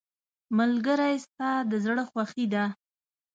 [0.57, 2.63] ملګری ستا د زړه خوښي ده.